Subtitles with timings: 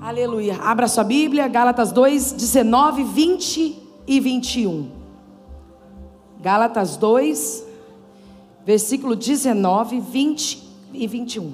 [0.00, 0.56] Aleluia.
[0.62, 3.76] Abra sua Bíblia, Gálatas 2, 19, 20
[4.06, 4.90] e 21.
[6.40, 7.66] Gálatas 2,
[8.64, 11.52] versículo 19, 20 e 21.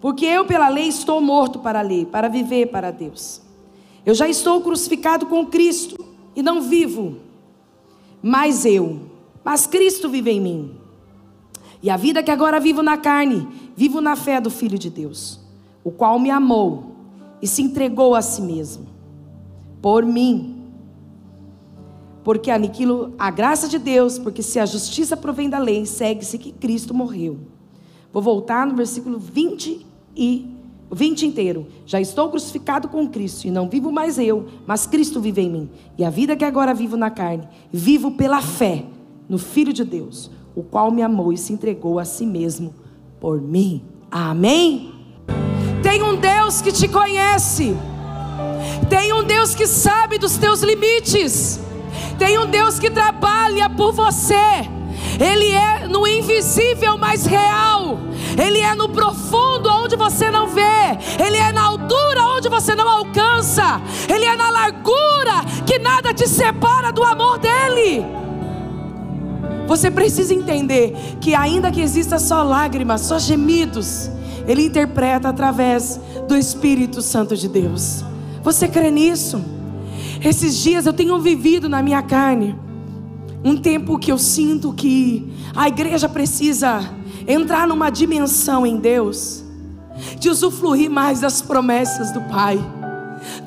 [0.00, 3.42] Porque eu, pela lei, estou morto para a lei, para viver para Deus.
[4.06, 6.02] Eu já estou crucificado com Cristo
[6.34, 7.18] e não vivo,
[8.22, 9.02] mas eu,
[9.44, 10.74] mas Cristo vive em mim.
[11.82, 13.46] E a vida que agora vivo na carne,
[13.76, 15.38] vivo na fé do Filho de Deus,
[15.84, 16.91] o qual me amou
[17.42, 18.86] e se entregou a si mesmo
[19.82, 20.62] por mim.
[22.22, 26.52] Porque aniquilo a graça de Deus, porque se a justiça provém da lei, segue-se que
[26.52, 27.40] Cristo morreu.
[28.12, 29.84] Vou voltar no versículo 20
[30.16, 30.46] e
[30.92, 31.66] 20 inteiro.
[31.84, 35.70] Já estou crucificado com Cristo e não vivo mais eu, mas Cristo vive em mim.
[35.98, 38.84] E a vida que agora vivo na carne, vivo pela fé
[39.28, 42.74] no Filho de Deus, o qual me amou e se entregou a si mesmo
[43.18, 43.82] por mim.
[44.10, 44.91] Amém.
[45.92, 47.76] Tem um Deus que te conhece.
[48.88, 51.60] Tem um Deus que sabe dos teus limites.
[52.18, 54.66] Tem um Deus que trabalha por você.
[55.20, 57.98] Ele é no invisível mais real.
[58.42, 60.96] Ele é no profundo onde você não vê.
[61.22, 63.78] Ele é na altura onde você não alcança.
[64.08, 68.21] Ele é na largura que nada te separa do amor dele.
[69.72, 74.10] Você precisa entender que ainda que exista só lágrimas, só gemidos,
[74.46, 75.98] ele interpreta através
[76.28, 78.04] do Espírito Santo de Deus.
[78.42, 79.42] Você crê nisso?
[80.22, 82.54] Esses dias eu tenho vivido na minha carne
[83.42, 86.80] um tempo que eu sinto que a igreja precisa
[87.26, 89.42] entrar numa dimensão em Deus,
[90.20, 92.62] de usufruir mais das promessas do Pai,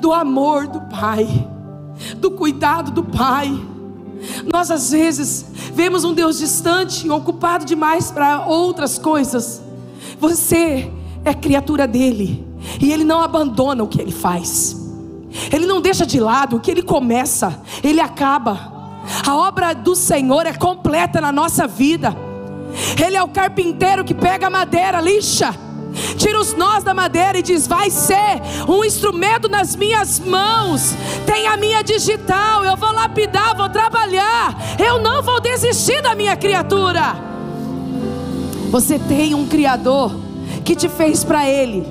[0.00, 1.28] do amor do Pai,
[2.16, 3.75] do cuidado do Pai.
[4.52, 9.62] Nós às vezes vemos um Deus distante, ocupado demais para outras coisas.
[10.18, 10.90] Você
[11.24, 12.46] é criatura dele.
[12.80, 14.76] E ele não abandona o que ele faz.
[15.52, 18.74] Ele não deixa de lado o que ele começa, ele acaba.
[19.26, 22.16] A obra do Senhor é completa na nossa vida.
[23.02, 25.54] Ele é o carpinteiro que pega a madeira, lixa,
[26.16, 30.94] tira os nós da madeira e diz: Vai ser um instrumento nas minhas mãos.
[31.24, 34.56] Tem a minha digital, eu vou lapidar, vou trabalhar.
[34.78, 37.26] Eu não vou desistir da minha criatura.
[38.70, 40.14] Você tem um Criador
[40.64, 41.86] que te fez para Ele,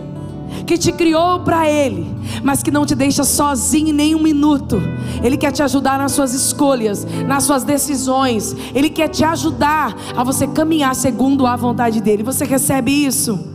[0.68, 2.06] que te criou para Ele,
[2.44, 4.82] mas que não te deixa sozinho em nenhum minuto.
[5.24, 8.56] Ele quer te ajudar nas suas escolhas, nas suas decisões.
[8.74, 12.24] Ele quer te ajudar a você caminhar segundo a vontade dele.
[12.24, 13.55] Você recebe isso?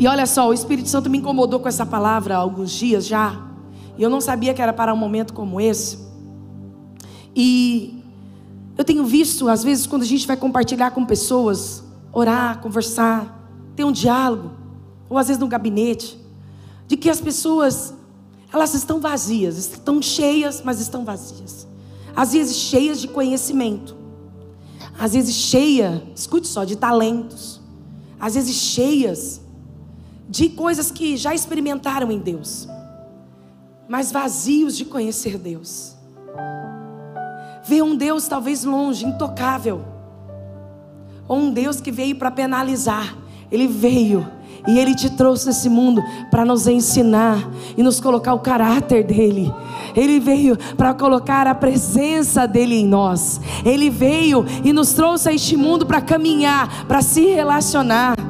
[0.00, 3.38] E olha só, o Espírito Santo me incomodou com essa palavra há alguns dias já.
[3.98, 5.98] E eu não sabia que era para um momento como esse.
[7.36, 8.02] E
[8.78, 11.84] eu tenho visto, às vezes, quando a gente vai compartilhar com pessoas,
[12.14, 13.46] orar, conversar,
[13.76, 14.52] ter um diálogo,
[15.06, 16.18] ou às vezes no gabinete,
[16.88, 17.92] de que as pessoas,
[18.50, 21.68] elas estão vazias, estão cheias, mas estão vazias.
[22.16, 23.94] Às vezes cheias de conhecimento,
[24.98, 27.60] às vezes cheias, escute só, de talentos,
[28.18, 29.42] às vezes cheias
[30.30, 32.68] de coisas que já experimentaram em Deus,
[33.88, 35.96] mas vazios de conhecer Deus.
[37.64, 39.84] Vê um Deus talvez longe, intocável.
[41.26, 43.16] Ou um Deus que veio para penalizar.
[43.50, 44.26] Ele veio
[44.68, 49.52] e ele te trouxe esse mundo para nos ensinar e nos colocar o caráter dele.
[49.96, 53.40] Ele veio para colocar a presença dele em nós.
[53.64, 58.29] Ele veio e nos trouxe a este mundo para caminhar, para se relacionar.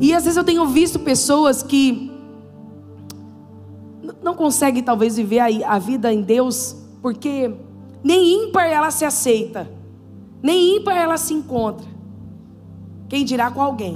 [0.00, 2.10] E às vezes eu tenho visto pessoas que
[4.22, 7.54] não conseguem talvez viver a vida em Deus porque
[8.02, 9.70] nem ímpar ela se aceita,
[10.42, 11.86] nem ímpar ela se encontra.
[13.10, 13.94] Quem dirá com alguém?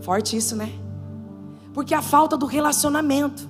[0.00, 0.70] Forte isso, né?
[1.74, 3.48] Porque a falta do relacionamento.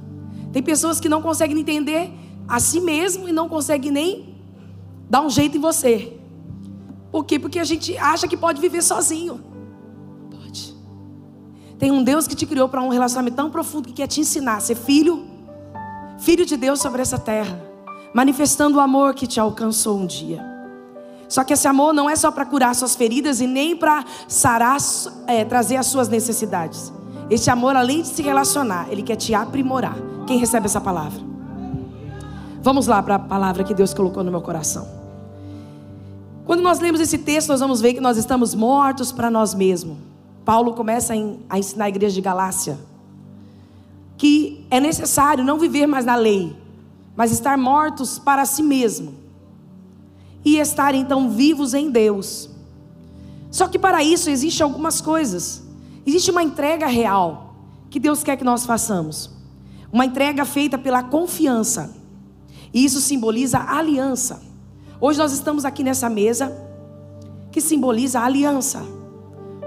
[0.53, 2.11] Tem pessoas que não conseguem entender
[2.47, 4.35] a si mesmo e não conseguem nem
[5.11, 6.19] dar um jeito em você.
[7.11, 7.39] Por quê?
[7.39, 9.48] Porque a gente acha que pode viver sozinho.
[11.79, 14.57] Tem um Deus que te criou para um relacionamento tão profundo que quer te ensinar
[14.57, 15.27] a ser filho,
[16.19, 17.69] filho de Deus sobre essa terra
[18.13, 20.45] manifestando o amor que te alcançou um dia.
[21.29, 24.79] Só que esse amor não é só para curar suas feridas e nem para sarar,
[25.27, 26.93] é, trazer as suas necessidades.
[27.29, 29.97] Esse amor, além de se relacionar, ele quer te aprimorar.
[30.27, 31.21] Quem recebe essa palavra?
[32.63, 34.89] Vamos lá para a palavra que Deus colocou no meu coração.
[36.47, 39.99] Quando nós lemos esse texto, nós vamos ver que nós estamos mortos para nós mesmos.
[40.49, 41.13] Paulo começa
[41.47, 42.79] a ensinar a igreja de Galácia
[44.17, 46.57] que é necessário não viver mais na lei,
[47.15, 49.13] mas estar mortos para si mesmo
[50.43, 52.49] e estar então vivos em Deus.
[53.51, 55.63] Só que para isso existem algumas coisas.
[56.07, 57.55] Existe uma entrega real
[57.91, 59.31] que Deus quer que nós façamos?
[59.93, 61.95] Uma entrega feita pela confiança.
[62.73, 64.41] E isso simboliza aliança.
[64.99, 66.51] Hoje nós estamos aqui nessa mesa
[67.53, 68.97] que simboliza aliança.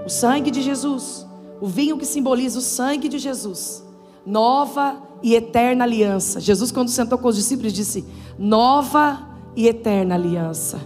[0.04, 1.26] O sangue de Jesus,
[1.60, 3.84] o vinho que simboliza o sangue de Jesus.
[4.26, 6.40] Nova e eterna aliança.
[6.40, 8.04] Jesus, quando sentou com os discípulos, disse:
[8.38, 9.20] Nova
[9.54, 10.80] e eterna aliança.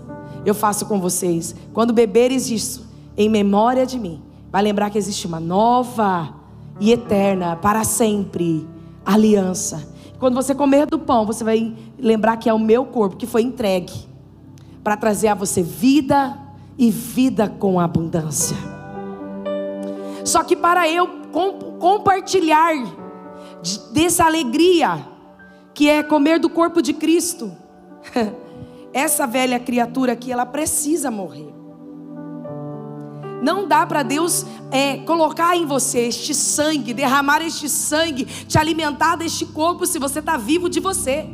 [0.44, 1.54] Eu faço com vocês.
[1.72, 2.86] Quando beberes isso,
[3.16, 6.34] em memória de mim, vai lembrar que existe uma nova
[6.78, 8.66] e eterna, para sempre,
[9.04, 9.88] aliança.
[10.18, 13.42] Quando você comer do pão, você vai lembrar que é o meu corpo que foi
[13.42, 13.92] entregue
[14.84, 16.38] para trazer a você vida
[16.78, 18.75] e vida com abundância.
[20.26, 21.06] Só que para eu
[21.78, 22.75] compartilhar
[23.93, 25.06] dessa alegria
[25.73, 27.52] que é comer do corpo de Cristo,
[28.93, 31.55] essa velha criatura aqui, ela precisa morrer.
[33.40, 39.14] Não dá para Deus é, colocar em você este sangue, derramar este sangue, te alimentar
[39.14, 41.25] deste corpo se você está vivo de você.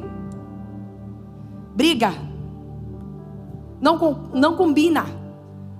[1.75, 2.13] Briga.
[3.81, 5.22] Não, não combina.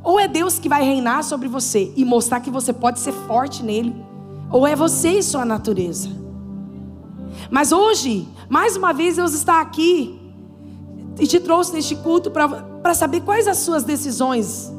[0.03, 3.63] Ou é Deus que vai reinar sobre você e mostrar que você pode ser forte
[3.63, 3.95] nele,
[4.51, 6.09] ou é você e sua natureza.
[7.51, 10.19] Mas hoje, mais uma vez, Deus está aqui
[11.19, 14.73] e te trouxe neste culto para saber quais as suas decisões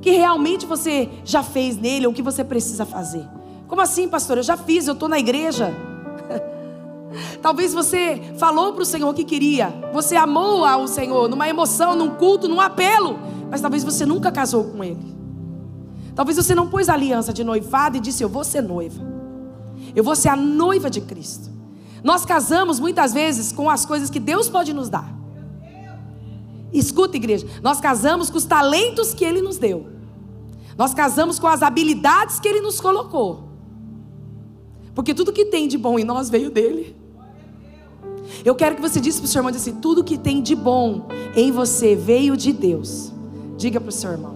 [0.00, 3.26] que realmente você já fez nele ou que você precisa fazer.
[3.66, 4.36] Como assim, pastor?
[4.36, 5.74] Eu já fiz, eu estou na igreja.
[7.40, 12.10] Talvez você falou para o Senhor que queria, você amou ao Senhor numa emoção, num
[12.10, 13.18] culto, num apelo,
[13.50, 15.14] mas talvez você nunca casou com Ele.
[16.14, 19.02] Talvez você não pôs aliança de noivado e disse: Eu vou ser noiva,
[19.94, 21.50] eu vou ser a noiva de Cristo.
[22.02, 25.12] Nós casamos muitas vezes com as coisas que Deus pode nos dar.
[26.72, 29.86] Escuta, igreja, nós casamos com os talentos que Ele nos deu.
[30.76, 33.48] Nós casamos com as habilidades que Ele nos colocou.
[34.94, 36.96] Porque tudo que tem de bom em nós veio dele.
[38.44, 41.08] Eu quero que você disse para o seu irmão assim: tudo que tem de bom
[41.34, 43.13] em você veio de Deus.
[43.56, 44.34] Diga para o seu irmão.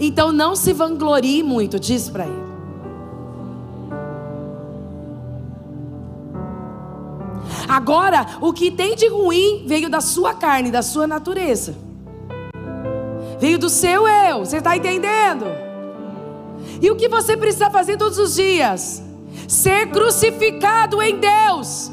[0.00, 2.48] Então não se vanglorie muito, diz para ele.
[7.68, 11.74] Agora, o que tem de ruim veio da sua carne, da sua natureza.
[13.38, 14.40] Veio do seu eu.
[14.40, 15.46] Você está entendendo?
[16.80, 19.02] E o que você precisa fazer todos os dias?
[19.46, 21.90] Ser crucificado em Deus.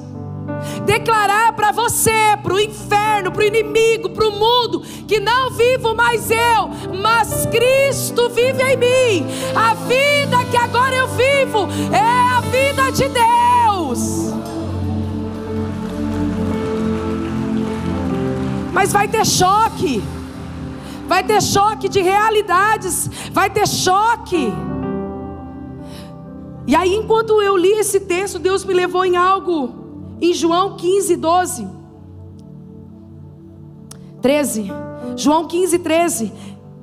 [0.86, 5.94] Declarar para você, para o inferno, para o inimigo, para o mundo, que não vivo
[5.94, 6.70] mais eu,
[7.02, 9.28] mas Cristo vive em mim.
[9.56, 14.34] A vida que agora eu vivo é a vida de Deus.
[18.72, 20.04] Mas vai ter choque
[21.08, 24.52] vai ter choque de realidades, vai ter choque.
[26.68, 29.85] E aí, enquanto eu li esse texto, Deus me levou em algo,
[30.22, 31.68] em João 15, 12,
[34.22, 34.72] 13.
[35.16, 36.34] João 15, 13.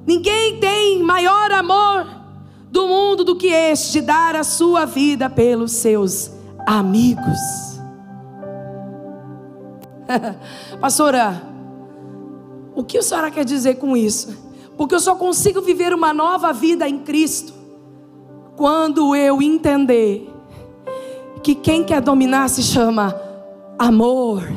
[0.07, 2.07] Ninguém tem maior amor
[2.71, 6.31] do mundo do que este, de dar a sua vida pelos seus
[6.67, 7.39] amigos.
[10.81, 11.43] Pastora,
[12.75, 14.37] o que a senhora quer dizer com isso?
[14.77, 17.53] Porque eu só consigo viver uma nova vida em Cristo
[18.57, 20.32] quando eu entender
[21.43, 23.15] que quem quer dominar se chama
[23.79, 24.49] amor.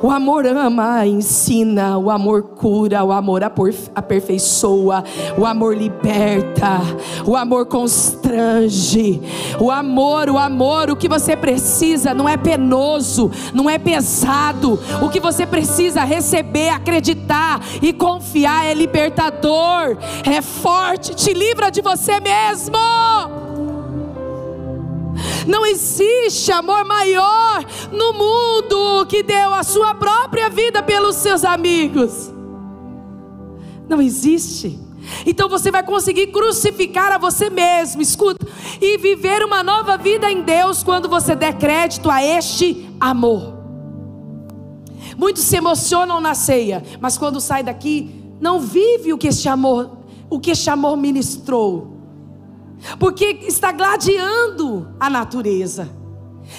[0.00, 5.02] O amor ama, ensina, o amor cura, o amor aperfeiçoa,
[5.36, 6.78] o amor liberta,
[7.26, 9.20] o amor constrange.
[9.58, 14.78] O amor, o amor, o que você precisa não é penoso, não é pesado.
[15.02, 21.82] O que você precisa receber, acreditar e confiar é libertador, é forte, te livra de
[21.82, 23.47] você mesmo.
[25.48, 32.30] Não existe amor maior no mundo que deu a sua própria vida pelos seus amigos.
[33.88, 34.78] Não existe.
[35.24, 38.46] Então você vai conseguir crucificar a você mesmo, escuta,
[38.78, 43.54] e viver uma nova vida em Deus quando você der crédito a este amor.
[45.16, 49.96] Muitos se emocionam na ceia, mas quando sai daqui, não vive o que este amor,
[50.28, 51.97] o que este amor ministrou
[52.98, 55.88] porque está gladiando a natureza.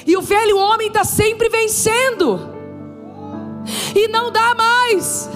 [0.06, 2.40] E o velho homem está sempre vencendo.
[3.96, 5.30] E não dá mais.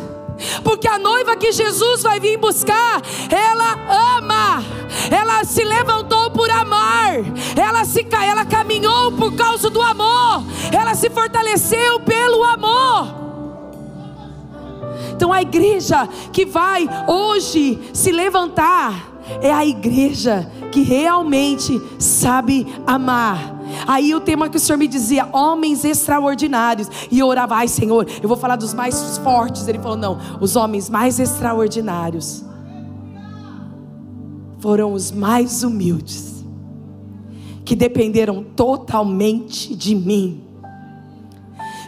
[0.63, 4.63] Porque a noiva que Jesus vai vir buscar, ela ama.
[5.11, 7.15] Ela se levantou por amar.
[7.55, 10.43] Ela se ela caminhou por causa do amor.
[10.71, 13.23] Ela se fortaleceu pelo amor.
[15.15, 23.61] Então a igreja que vai hoje se levantar é a igreja que realmente sabe amar.
[23.87, 26.89] Aí o tema que o Senhor me dizia, homens extraordinários.
[27.11, 29.67] E eu orava, ai Senhor, eu vou falar dos mais fortes.
[29.67, 32.43] Ele falou, não, os homens mais extraordinários
[34.59, 36.45] foram os mais humildes,
[37.65, 40.43] que dependeram totalmente de mim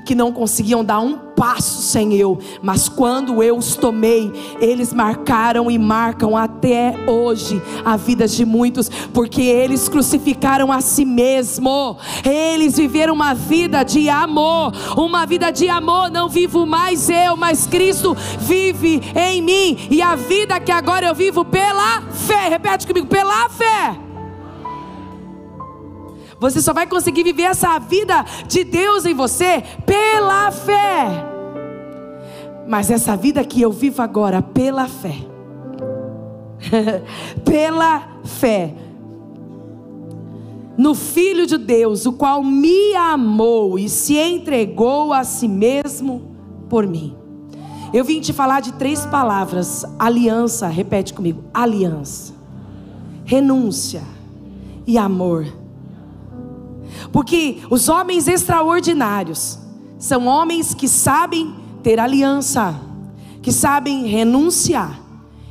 [0.06, 5.70] que não conseguiam dar um passo sem eu, mas quando eu os tomei, eles marcaram
[5.70, 12.78] e marcam até hoje a vida de muitos, porque eles crucificaram a si mesmo, eles
[12.78, 16.10] viveram uma vida de amor, uma vida de amor.
[16.10, 21.16] Não vivo mais eu, mas Cristo vive em mim, e a vida que agora eu
[21.16, 24.05] vivo pela fé, repete comigo, pela fé.
[26.46, 31.26] Você só vai conseguir viver essa vida de Deus em você pela fé.
[32.68, 35.16] Mas essa vida que eu vivo agora pela fé.
[37.44, 38.76] pela fé.
[40.78, 46.36] No Filho de Deus, o qual me amou e se entregou a si mesmo
[46.70, 47.16] por mim.
[47.92, 52.36] Eu vim te falar de três palavras: aliança, repete comigo: aliança,
[53.26, 54.04] renúncia
[54.86, 55.65] e amor.
[57.16, 59.58] Porque os homens extraordinários
[59.98, 62.76] são homens que sabem ter aliança,
[63.42, 65.00] que sabem renunciar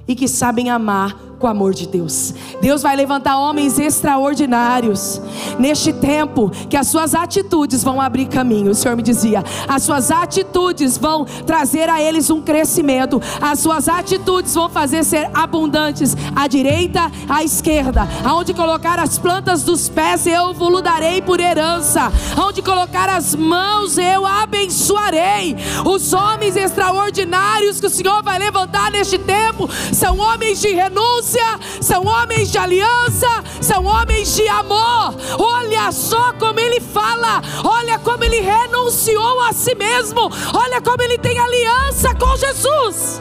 [0.07, 2.33] e que sabem amar com o amor de Deus.
[2.63, 5.21] Deus vai levantar homens extraordinários
[5.59, 8.71] neste tempo que as suas atitudes vão abrir caminho.
[8.71, 13.91] O Senhor me dizia: as suas atitudes vão trazer a eles um crescimento, as suas
[13.91, 18.09] atitudes vão fazer ser abundantes à direita, à esquerda.
[18.25, 22.11] Aonde colocar as plantas dos pés, eu vos darei por herança.
[22.39, 25.57] Aonde colocar as mãos, eu abençoarei.
[25.85, 31.34] Os homens extraordinários que o Senhor vai levantar neste tempo são homens de renúncia
[31.81, 33.29] são homens de aliança,
[33.61, 35.15] são homens de amor.
[35.39, 41.19] Olha só como ele fala, olha como ele renunciou a si mesmo, olha como ele
[41.19, 43.21] tem aliança com Jesus.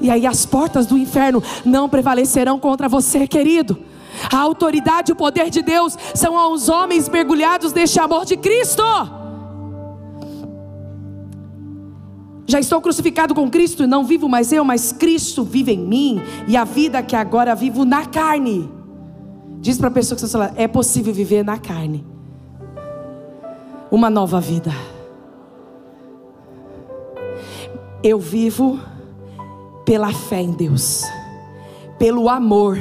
[0.00, 3.78] E aí as portas do inferno não prevalecerão contra você, querido.
[4.32, 8.82] A autoridade e o poder de Deus são os homens mergulhados neste amor de Cristo.
[12.48, 16.56] Já estou crucificado com Cristo, não vivo mais eu, mas Cristo vive em mim, e
[16.56, 18.70] a vida que agora vivo na carne.
[19.60, 22.06] Diz para a pessoa que você fala, é possível viver na carne.
[23.90, 24.72] Uma nova vida.
[28.02, 28.80] Eu vivo
[29.84, 31.02] pela fé em Deus,
[31.98, 32.78] pelo amor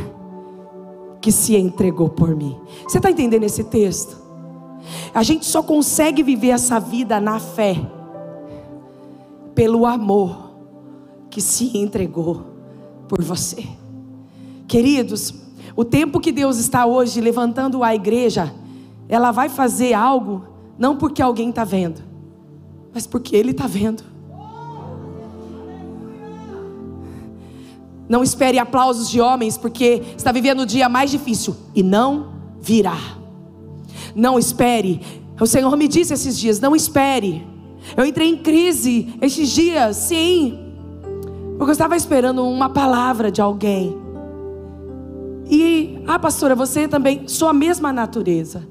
[1.20, 2.58] que se entregou por mim.
[2.88, 4.16] Você está entendendo esse texto?
[5.14, 7.97] A gente só consegue viver essa vida na fé
[9.58, 10.52] pelo amor
[11.32, 12.46] que se entregou
[13.08, 13.66] por você.
[14.68, 15.34] Queridos,
[15.76, 18.54] o tempo que Deus está hoje levantando a igreja,
[19.10, 20.44] ela vai fazer algo
[20.78, 22.04] não porque alguém está vendo,
[22.94, 24.04] mas porque Ele está vendo.
[28.08, 32.28] Não espere aplausos de homens, porque está vivendo o dia mais difícil e não
[32.62, 33.18] virá.
[34.16, 35.02] Não espere.
[35.42, 37.57] O Senhor me disse esses dias: não espere
[37.96, 40.68] eu entrei em crise estes dias, sim,
[41.58, 43.98] porque eu estava esperando uma palavra de alguém.
[45.50, 48.68] E, ah, pastora, você também, sou a mesma natureza,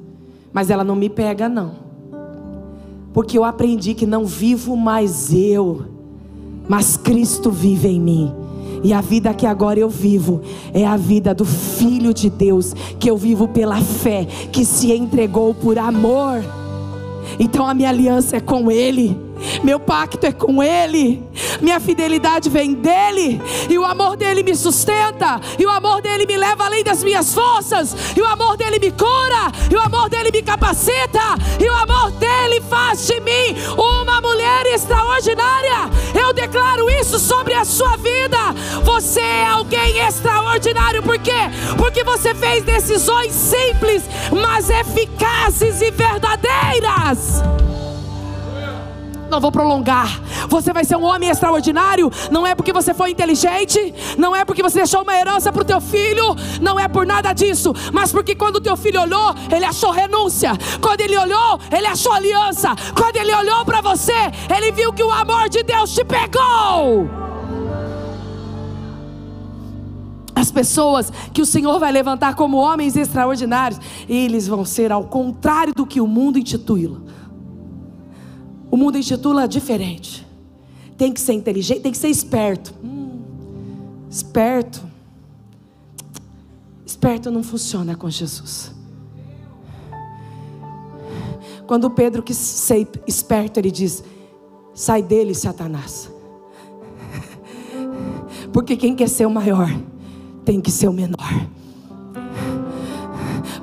[0.52, 1.86] mas ela não me pega, não.
[3.12, 5.86] Porque eu aprendi que não vivo mais eu,
[6.68, 8.32] mas Cristo vive em mim.
[8.84, 10.42] E a vida que agora eu vivo
[10.72, 15.54] é a vida do Filho de Deus, que eu vivo pela fé, que se entregou
[15.54, 16.42] por amor.
[17.38, 19.25] Então a minha aliança é com Ele.
[19.62, 21.22] Meu pacto é com Ele,
[21.60, 26.36] minha fidelidade vem dEle, e o amor dEle me sustenta, e o amor dEle me
[26.36, 30.30] leva além das minhas forças, e o amor dEle me cura, e o amor dEle
[30.30, 31.20] me capacita,
[31.60, 35.90] e o amor dEle faz de mim uma mulher extraordinária.
[36.14, 38.38] Eu declaro isso sobre a sua vida.
[38.84, 41.32] Você é alguém extraordinário, por quê?
[41.76, 44.02] Porque você fez decisões simples,
[44.32, 47.42] mas eficazes e verdadeiras
[49.30, 50.20] não vou prolongar.
[50.48, 52.10] Você vai ser um homem extraordinário.
[52.30, 55.64] Não é porque você foi inteligente, não é porque você deixou uma herança para o
[55.64, 59.64] teu filho, não é por nada disso, mas porque quando o teu filho olhou, ele
[59.64, 60.52] achou renúncia.
[60.80, 62.74] Quando ele olhou, ele achou aliança.
[62.96, 67.08] Quando ele olhou para você, ele viu que o amor de Deus te pegou.
[70.34, 75.72] As pessoas que o Senhor vai levantar como homens extraordinários, eles vão ser ao contrário
[75.74, 77.00] do que o mundo intitula.
[78.70, 80.26] O mundo intitula diferente.
[80.96, 82.74] tem que ser inteligente, tem que ser esperto.
[82.82, 83.20] Hum,
[84.10, 84.82] esperto.
[86.86, 88.72] Esperto não funciona com Jesus.
[91.66, 94.02] Quando Pedro quis ser esperto, ele diz:
[94.74, 96.10] Sai dele, Satanás.
[98.52, 99.68] Porque quem quer ser o maior
[100.44, 101.46] tem que ser o menor.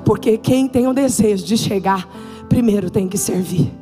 [0.04, 2.06] Porque quem tem o desejo de chegar
[2.48, 3.72] primeiro tem que servir.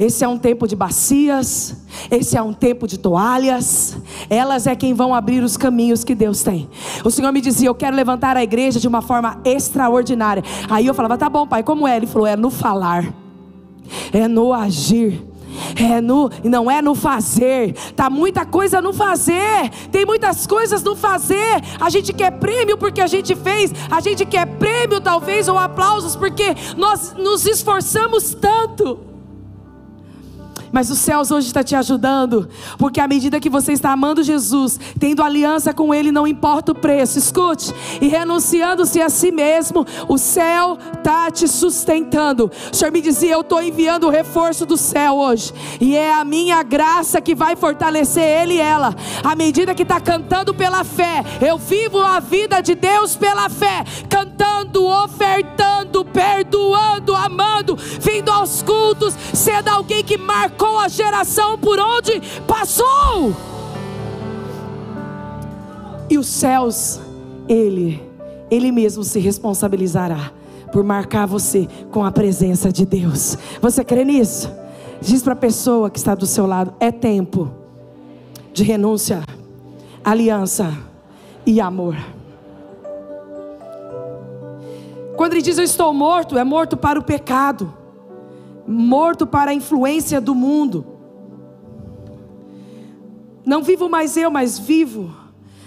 [0.00, 1.76] Esse é um tempo de bacias,
[2.10, 3.96] esse é um tempo de toalhas.
[4.28, 6.68] Elas é quem vão abrir os caminhos que Deus tem.
[7.04, 10.42] O Senhor me dizia: Eu quero levantar a igreja de uma forma extraordinária.
[10.68, 11.96] Aí eu falava: Tá bom, pai, como é?
[11.96, 13.20] Ele falou: É no falar
[14.12, 15.22] é no agir.
[15.76, 17.74] É no, não é no fazer.
[17.94, 19.68] Tá muita coisa no fazer.
[19.90, 21.62] Tem muitas coisas no fazer.
[21.80, 23.72] A gente quer prêmio porque a gente fez.
[23.90, 29.09] A gente quer prêmio talvez ou aplausos porque nós nos esforçamos tanto.
[30.72, 32.48] Mas os céus hoje está te ajudando,
[32.78, 36.74] porque à medida que você está amando Jesus, tendo aliança com Ele, não importa o
[36.74, 42.50] preço, escute, e renunciando-se a si mesmo, o céu está te sustentando.
[42.72, 46.24] O Senhor me dizia: Eu estou enviando o reforço do céu hoje, e é a
[46.24, 48.94] minha graça que vai fortalecer ele e ela.
[49.24, 53.84] À medida que está cantando pela fé, eu vivo a vida de Deus pela fé,
[54.08, 61.78] cantando, ofertando, perdoando, amando, vindo aos cultos, sendo alguém que marca marcou a geração por
[61.78, 63.34] onde passou.
[66.08, 67.00] E os céus,
[67.48, 68.02] Ele,
[68.50, 70.32] Ele mesmo se responsabilizará
[70.70, 73.38] por marcar você com a presença de Deus.
[73.62, 74.52] Você crê nisso?
[75.00, 77.50] Diz para a pessoa que está do seu lado: é tempo
[78.52, 79.22] de renúncia,
[80.04, 80.76] aliança
[81.46, 81.96] e amor.
[85.16, 87.79] Quando ele diz eu estou morto, é morto para o pecado
[88.66, 90.86] morto para a influência do mundo.
[93.44, 95.14] Não vivo mais eu, mas vivo.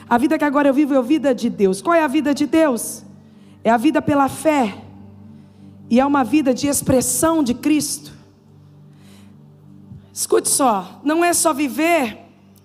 [0.10, 1.82] A vida que agora eu vivo é a vida de Deus.
[1.82, 3.04] Qual é a vida de Deus?
[3.64, 4.78] É a vida pela fé.
[5.90, 8.12] E é uma vida de expressão de Cristo.
[10.14, 12.20] Escute só, não é só viver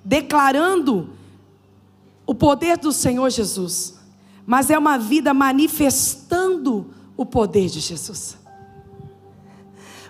[0.05, 1.11] declarando
[2.27, 3.99] o poder do Senhor Jesus,
[4.47, 8.39] mas é uma vida manifestando o poder de Jesus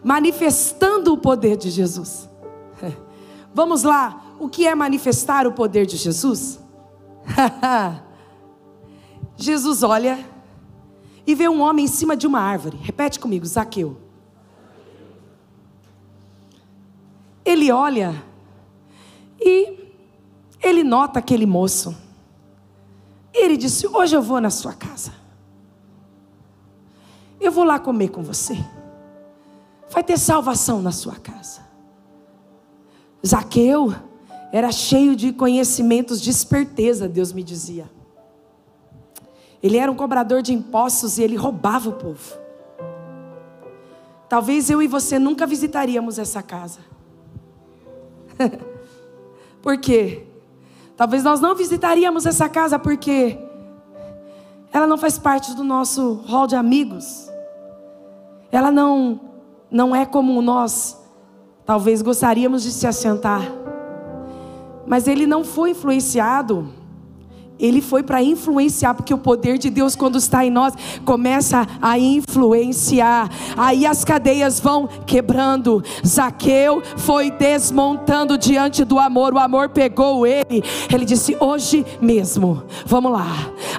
[0.03, 2.29] manifestando o poder de Jesus.
[3.55, 6.61] Vamos lá, o que é manifestar o poder de Jesus?
[9.37, 10.19] Jesus olha
[11.27, 12.79] e vê um homem em cima de uma árvore.
[12.81, 13.97] Repete comigo, Zaqueu.
[17.45, 18.23] Ele olha
[19.41, 19.95] e
[20.61, 21.97] ele nota aquele moço.
[23.33, 25.13] Ele disse: Hoje eu vou na sua casa.
[27.41, 28.59] Eu vou lá comer com você
[29.91, 31.61] vai ter salvação na sua casa.
[33.27, 33.95] Zaqueu
[34.53, 37.91] era cheio de conhecimentos de esperteza, Deus me dizia.
[39.63, 42.39] Ele era um cobrador de impostos e ele roubava o povo.
[44.29, 46.81] Talvez eu e você nunca visitaríamos essa casa.
[49.61, 50.27] Por quê?
[50.97, 53.39] Talvez nós não visitaríamos essa casa porque
[54.73, 57.29] ela não faz parte do nosso hall de amigos.
[58.53, 59.28] Ela não
[59.71, 60.99] não é como nós
[61.65, 63.43] talvez gostaríamos de se assentar.
[64.87, 66.69] Mas ele não foi influenciado
[67.59, 71.99] ele foi para influenciar, porque o poder de Deus, quando está em nós, começa a
[71.99, 73.29] influenciar.
[73.57, 75.83] Aí as cadeias vão quebrando.
[76.07, 79.35] Zaqueu foi desmontando diante do amor.
[79.35, 80.63] O amor pegou ele.
[80.93, 83.27] Ele disse: Hoje mesmo, vamos lá.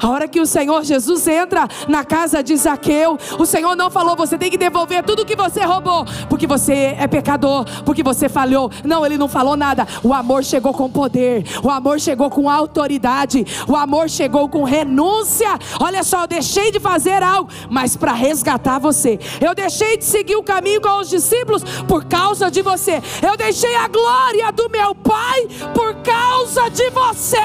[0.01, 4.15] A hora que o Senhor Jesus entra na casa de Zaqueu, o Senhor não falou:
[4.15, 8.69] Você tem que devolver tudo que você roubou, porque você é pecador, porque você falhou.
[8.83, 9.87] Não, ele não falou nada.
[10.03, 13.45] O amor chegou com poder, o amor chegou com autoridade.
[13.69, 15.47] O amor chegou com renúncia.
[15.79, 19.19] Olha só, eu deixei de fazer algo, mas para resgatar você.
[19.39, 22.99] Eu deixei de seguir o caminho com os discípulos por causa de você.
[23.21, 27.37] Eu deixei a glória do meu Pai por causa de você.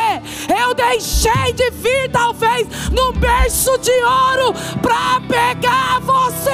[0.48, 6.50] Eu deixei de vir, talvez, num berço de ouro para pegar você.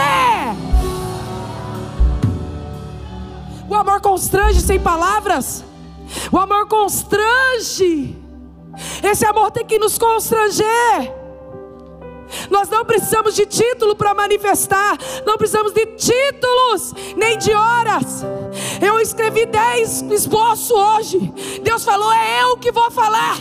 [3.69, 5.65] O amor constrange sem palavras.
[6.33, 8.20] O amor constrange.
[9.03, 11.21] Esse amor tem que nos constranger.
[12.49, 18.25] Nós não precisamos de título para manifestar, não precisamos de títulos, nem de horas.
[18.81, 21.19] Eu escrevi dez esboços hoje.
[21.63, 23.37] Deus falou: é eu que vou falar.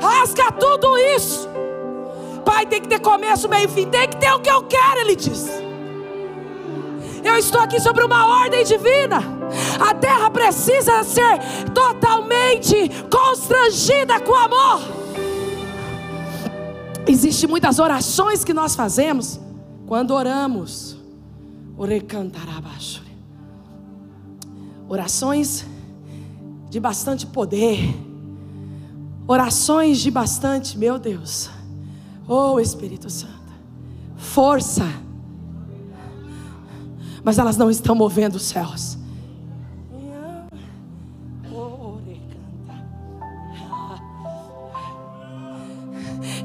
[0.00, 1.48] Rasga tudo isso.
[2.44, 3.88] Pai, tem que ter começo, meio e fim.
[3.88, 5.48] Tem que ter o que eu quero, ele diz.
[7.24, 9.41] Eu estou aqui sobre uma ordem divina.
[9.80, 11.38] A terra precisa ser
[11.74, 14.80] totalmente constrangida com amor.
[17.06, 19.40] Existem muitas orações que nós fazemos
[19.86, 20.96] quando oramos.
[24.88, 25.66] Orações
[26.70, 27.94] de bastante poder.
[29.26, 31.50] Orações de bastante, meu Deus.
[32.28, 33.32] Oh Espírito Santo.
[34.16, 34.84] Força.
[37.24, 38.98] Mas elas não estão movendo os céus.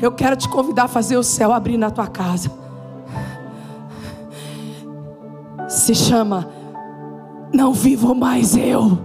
[0.01, 2.51] Eu quero te convidar a fazer o céu abrir na tua casa.
[5.67, 6.47] Se chama
[7.53, 8.99] Não vivo mais eu.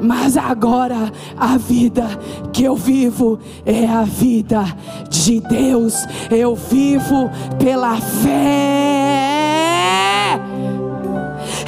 [0.00, 2.04] Mas agora a vida
[2.52, 4.64] que eu vivo é a vida
[5.08, 5.94] de Deus.
[6.30, 9.12] Eu vivo pela fé.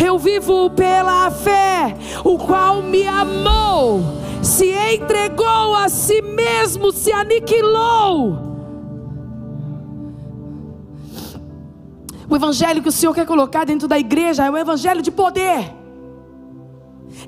[0.05, 4.03] Eu vivo pela fé, o qual me amou
[4.45, 8.53] se entregou a si mesmo, se aniquilou.
[12.29, 15.73] O evangelho que o Senhor quer colocar dentro da igreja é um evangelho de poder,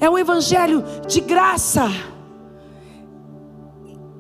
[0.01, 1.91] é um evangelho de graça.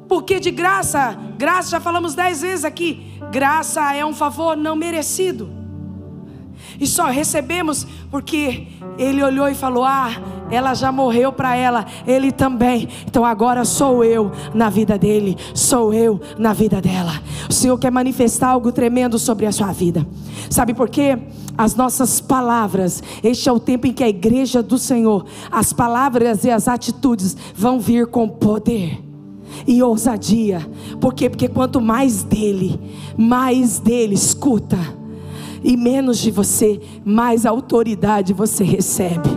[0.08, 5.50] Porque de graça, graça, já falamos dez vezes aqui, graça é um favor não merecido.
[6.80, 10.10] E só recebemos porque ele olhou e falou: Ah,
[10.50, 12.88] ela já morreu para ela, ele também.
[13.06, 17.20] Então agora sou eu na vida dele, sou eu na vida dela.
[17.48, 20.06] O Senhor quer manifestar algo tremendo sobre a sua vida.
[20.50, 21.18] Sabe por quê?
[21.56, 26.44] As nossas palavras, este é o tempo em que a igreja do Senhor, as palavras
[26.44, 29.02] e as atitudes vão vir com poder
[29.66, 30.68] e ousadia.
[31.00, 31.30] Por quê?
[31.30, 32.78] Porque quanto mais dele,
[33.16, 34.78] mais dele escuta
[35.62, 39.28] e menos de você, mais autoridade você recebe,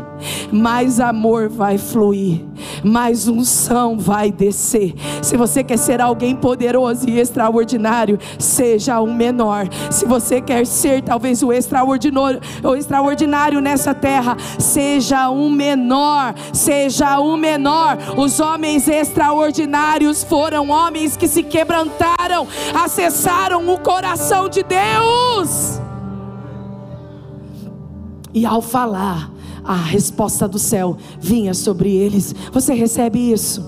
[0.52, 2.42] mais amor vai fluir,
[2.84, 4.94] mais unção vai descer.
[5.22, 9.68] Se você quer ser alguém poderoso e extraordinário, seja um menor.
[9.90, 17.20] Se você quer ser talvez o extraordinário, o extraordinário nessa terra, seja um menor, seja
[17.20, 17.98] um menor.
[18.18, 25.89] Os homens extraordinários foram homens que se quebrantaram, acessaram o coração de Deus.
[28.34, 29.32] E ao falar,
[29.64, 32.34] a resposta do céu vinha sobre eles.
[32.52, 33.64] Você recebe isso?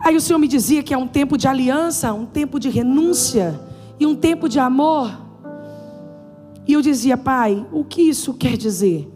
[0.00, 3.60] Aí o Senhor me dizia que é um tempo de aliança, um tempo de renúncia
[3.98, 5.10] e um tempo de amor.
[6.66, 9.10] E eu dizia, Pai, o que isso quer dizer?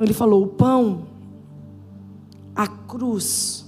[0.00, 1.06] Ele falou: o pão,
[2.54, 3.66] a cruz.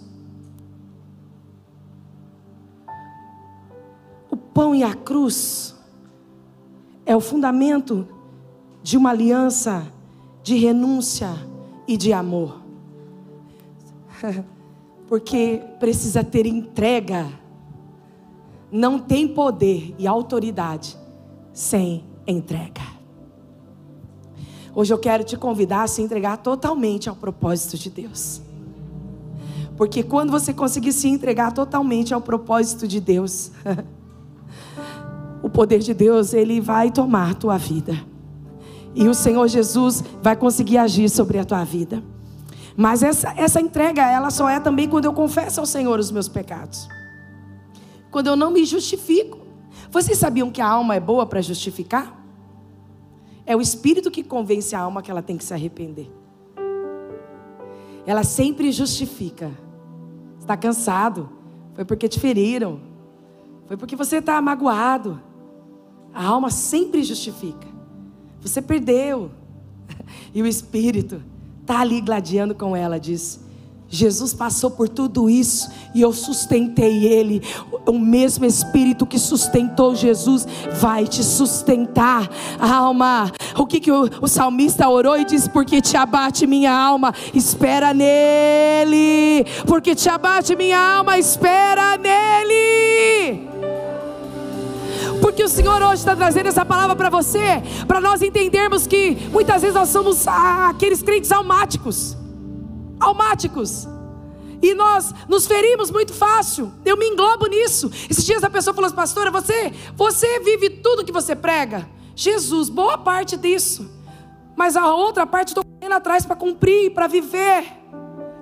[4.30, 5.77] O pão e a cruz
[7.08, 8.06] é o fundamento
[8.82, 9.90] de uma aliança
[10.42, 11.30] de renúncia
[11.86, 12.60] e de amor.
[15.08, 17.26] Porque precisa ter entrega.
[18.70, 20.98] Não tem poder e autoridade
[21.50, 22.82] sem entrega.
[24.74, 28.42] Hoje eu quero te convidar a se entregar totalmente ao propósito de Deus.
[29.78, 33.50] Porque quando você conseguir se entregar totalmente ao propósito de Deus,
[35.42, 37.98] o poder de Deus, ele vai tomar tua vida.
[38.94, 42.02] E o Senhor Jesus vai conseguir agir sobre a tua vida.
[42.76, 46.28] Mas essa, essa entrega, ela só é também quando eu confesso ao Senhor os meus
[46.28, 46.88] pecados.
[48.10, 49.38] Quando eu não me justifico.
[49.90, 52.18] Vocês sabiam que a alma é boa para justificar?
[53.46, 56.10] É o Espírito que convence a alma que ela tem que se arrepender.
[58.06, 59.50] Ela sempre justifica.
[60.38, 61.30] Está cansado?
[61.74, 62.80] Foi porque te feriram.
[63.66, 65.20] Foi porque você está magoado.
[66.12, 67.66] A alma sempre justifica.
[68.40, 69.30] Você perdeu.
[70.34, 71.22] E o Espírito
[71.62, 73.40] está ali gladiando com ela, diz:
[73.90, 77.42] Jesus passou por tudo isso e eu sustentei ele.
[77.86, 80.46] O mesmo Espírito que sustentou Jesus
[80.78, 82.28] vai te sustentar,
[82.60, 83.32] alma.
[83.56, 87.94] O que, que o, o salmista orou e disse: Porque te abate minha alma, espera
[87.94, 89.46] nele.
[89.66, 93.47] Porque te abate minha alma, espera nele.
[95.38, 99.62] Porque o Senhor hoje está trazendo essa palavra para você, para nós entendermos que muitas
[99.62, 102.16] vezes nós somos aqueles crentes almáticos.
[102.98, 103.86] Almáticos.
[104.60, 106.72] E nós nos ferimos muito fácil.
[106.84, 107.88] Eu me englobo nisso.
[108.10, 111.88] Esses dias a pessoa falou assim, pastora, você, você vive tudo que você prega.
[112.16, 113.88] Jesus, boa parte disso.
[114.56, 117.62] Mas a outra parte estou correndo atrás para cumprir, para viver,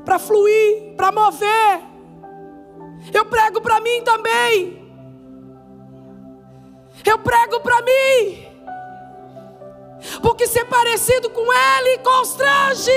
[0.03, 1.79] para fluir, para mover.
[3.13, 4.86] Eu prego para mim também.
[7.07, 8.47] Eu prego para mim.
[10.21, 12.91] Porque ser parecido com Ele constrange.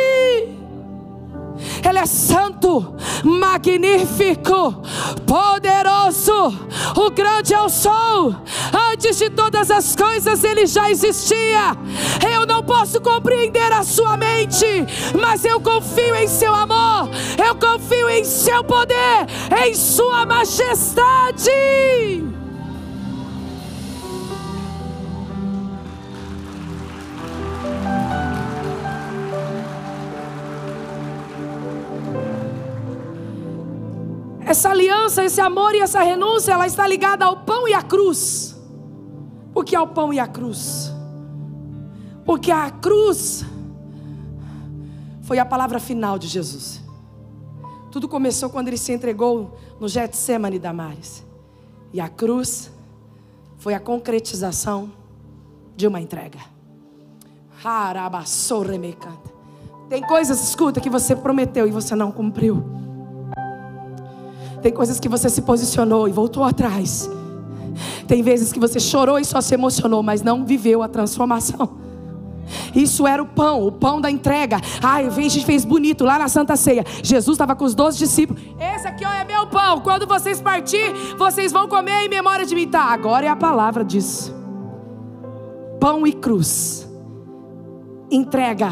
[1.88, 4.82] Ele é santo, magnífico,
[5.26, 6.54] poderoso.
[6.96, 8.36] O grande eu sou.
[8.92, 11.76] Antes de todas as coisas, ele já existia.
[12.34, 14.66] Eu não posso compreender a sua mente,
[15.20, 17.10] mas eu confio em seu amor.
[17.46, 19.26] Eu confio em seu poder,
[19.66, 21.50] em sua majestade.
[34.50, 38.60] Essa aliança, esse amor e essa renúncia, ela está ligada ao pão e à cruz.
[39.54, 40.92] Por que ao pão e à cruz?
[42.26, 43.46] Porque a cruz
[45.22, 46.82] foi a palavra final de Jesus.
[47.92, 51.24] Tudo começou quando ele se entregou no Getsemane da Mares.
[51.94, 52.72] E a cruz
[53.60, 54.92] foi a concretização
[55.76, 56.40] de uma entrega.
[59.88, 62.89] Tem coisas, escuta, que você prometeu e você não cumpriu.
[64.62, 67.10] Tem coisas que você se posicionou e voltou atrás.
[68.08, 71.78] Tem vezes que você chorou e só se emocionou, mas não viveu a transformação.
[72.74, 74.60] Isso era o pão, o pão da entrega.
[74.82, 76.84] Ai, a gente fez bonito lá na Santa Ceia.
[77.04, 78.42] Jesus estava com os doze discípulos.
[78.60, 79.82] Esse aqui ó, é meu pão.
[79.82, 82.68] Quando vocês partir, vocês vão comer em memória de mim.
[82.68, 84.36] Tá, agora é a palavra disso.
[85.80, 86.90] Pão e cruz.
[88.10, 88.72] Entrega.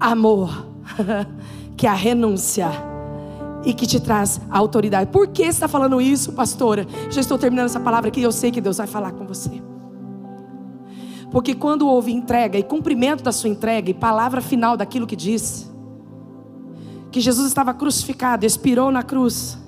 [0.00, 0.66] Amor.
[1.76, 2.91] que é a renúncia
[3.64, 5.10] e que te traz a autoridade.
[5.10, 6.86] Por que você está falando isso, pastora?
[7.10, 9.62] Já estou terminando essa palavra aqui, eu sei que Deus vai falar com você.
[11.30, 15.70] Porque quando houve entrega e cumprimento da sua entrega e palavra final daquilo que disse,
[17.10, 19.58] que Jesus estava crucificado, expirou na cruz.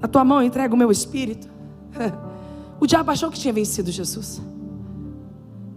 [0.00, 1.48] Na tua mão eu entrego o meu espírito.
[2.80, 4.42] O diabo achou que tinha vencido Jesus.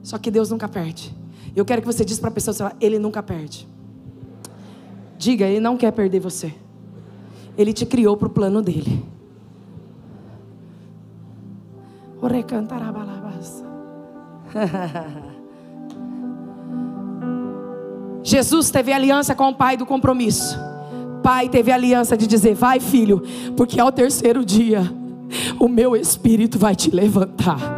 [0.03, 1.15] Só que Deus nunca perde.
[1.55, 3.67] Eu quero que você diz para a pessoa, ele nunca perde.
[5.17, 6.53] Diga, ele não quer perder você.
[7.57, 9.03] Ele te criou para o plano dele.
[18.23, 20.57] Jesus teve aliança com o pai do compromisso.
[21.23, 23.21] Pai teve aliança de dizer: Vai, filho,
[23.55, 24.81] porque ao terceiro dia
[25.59, 27.76] o meu espírito vai te levantar.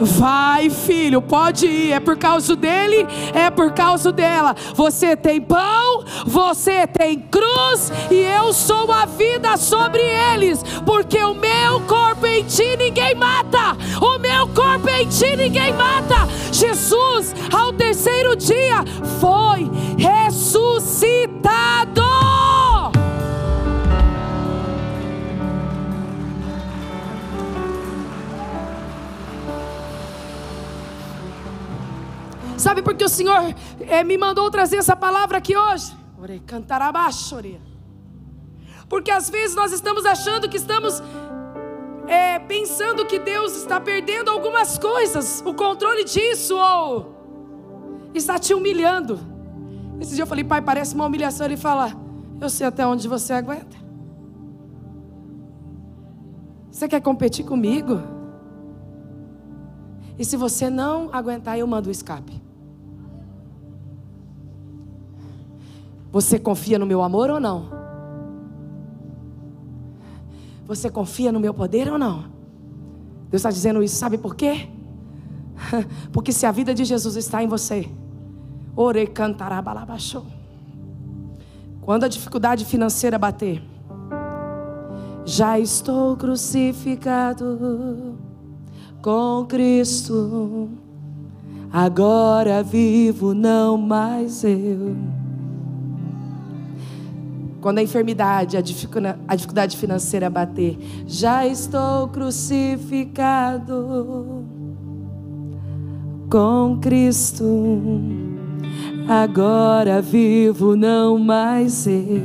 [0.00, 1.92] Vai, filho, pode ir.
[1.92, 4.54] É por causa dele, é por causa dela.
[4.74, 10.62] Você tem pão, você tem cruz, e eu sou a vida sobre eles.
[10.84, 13.76] Porque o meu corpo em ti ninguém mata.
[14.00, 16.28] O meu corpo em ti ninguém mata.
[16.52, 18.84] Jesus, ao terceiro dia,
[19.20, 22.07] foi ressuscitado.
[32.58, 33.54] Sabe por que o Senhor
[33.86, 35.96] é, me mandou trazer essa palavra aqui hoje?
[38.88, 41.00] Porque às vezes nós estamos achando que estamos
[42.08, 47.14] é, pensando que Deus está perdendo algumas coisas, o controle disso, ou
[48.12, 49.20] está te humilhando.
[50.00, 51.46] Esse dia eu falei, pai, parece uma humilhação.
[51.46, 51.92] Ele fala,
[52.40, 53.76] eu sei até onde você aguenta.
[56.72, 58.00] Você quer competir comigo?
[60.18, 62.47] E se você não aguentar, eu mando o escape.
[66.10, 67.68] Você confia no meu amor ou não?
[70.66, 72.24] Você confia no meu poder ou não?
[73.30, 74.68] Deus está dizendo isso, sabe por quê?
[76.12, 77.88] Porque se a vida de Jesus está em você,
[78.74, 80.24] ore cantará balabachou.
[81.82, 83.62] Quando a dificuldade financeira bater,
[85.24, 88.16] já estou crucificado
[89.02, 90.70] com Cristo.
[91.70, 94.96] Agora vivo, não mais eu
[97.68, 103.62] quando a enfermidade, a dificuldade financeira bater, já estou crucificado
[106.30, 107.44] com Cristo.
[109.06, 112.22] Agora vivo, não mais eu.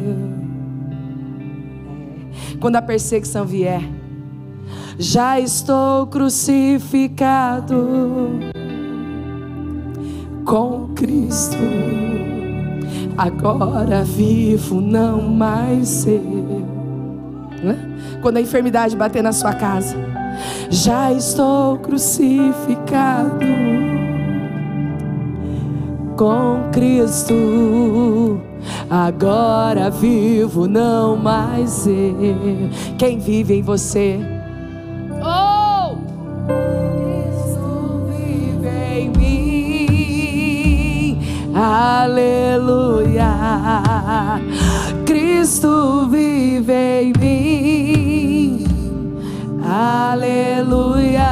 [2.62, 3.82] Quando a perseguição vier,
[4.98, 7.76] já estou crucificado
[10.46, 12.13] com Cristo
[13.18, 16.64] agora vivo, não mais eu.
[17.64, 17.78] Né?
[18.22, 19.96] Quando a enfermidade bater na sua casa,
[20.70, 23.46] já estou crucificado
[26.18, 28.40] com Cristo.
[28.90, 32.70] Agora vivo, não mais eu.
[32.98, 34.20] Quem vive em você?
[35.22, 35.96] Oh!
[36.48, 39.12] Cristo vive
[41.56, 42.83] Aleluia.
[45.06, 48.66] Cristo vive em mim.
[49.64, 51.28] Aleluia.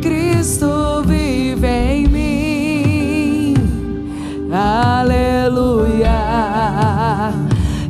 [0.00, 3.54] Cristo vive em mim.
[4.52, 6.18] Aleluia.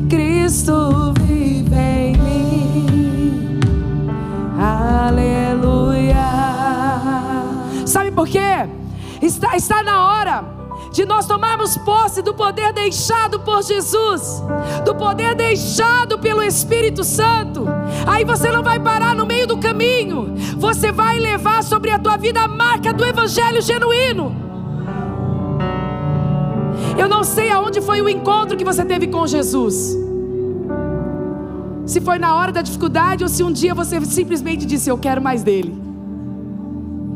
[0.08, 3.60] Cristo vive em mim.
[4.58, 6.16] Aleluia.
[7.86, 8.66] Sabe por quê?
[9.22, 10.57] Está, está na hora
[10.90, 14.42] de nós tomarmos posse do poder deixado por Jesus,
[14.84, 17.66] do poder deixado pelo Espírito Santo.
[18.06, 22.16] Aí você não vai parar no meio do caminho, você vai levar sobre a tua
[22.16, 24.34] vida a marca do Evangelho genuíno.
[26.98, 29.96] Eu não sei aonde foi o encontro que você teve com Jesus.
[31.86, 35.22] Se foi na hora da dificuldade ou se um dia você simplesmente disse: Eu quero
[35.22, 35.80] mais dele.